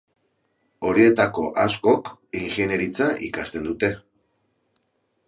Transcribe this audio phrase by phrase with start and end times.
[0.91, 2.09] Horietako askok
[2.39, 3.93] ingeniaritza ikasten dute.